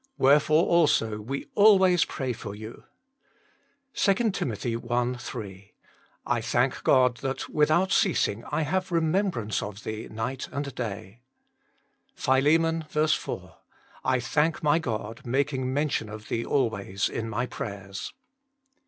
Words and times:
Wherefore 0.17 0.65
also 0.65 1.19
we 1.19 1.45
always 1.53 2.05
pray 2.05 2.33
for 2.33 2.55
you." 2.55 2.85
2 3.93 4.31
Tim. 4.31 4.51
i. 4.51 5.13
3:" 5.15 5.73
I 6.25 6.41
thank 6.41 6.83
God, 6.83 7.17
that 7.17 7.47
without 7.49 7.91
ceasing 7.91 8.43
I 8.45 8.63
have 8.63 8.91
remembrance 8.91 9.61
of 9.61 9.83
thee 9.83 10.07
night 10.09 10.49
and 10.51 10.73
day." 10.73 11.21
Philem. 12.17 12.87
4:" 12.89 13.55
I 14.15 14.19
thank 14.19 14.63
my 14.63 14.79
God, 14.79 15.23
making 15.23 15.71
mention 15.71 16.09
of 16.09 16.29
thee 16.29 16.43
always 16.45 17.07
in 17.07 17.29
my 17.29 17.45
prayers." 17.45 18.11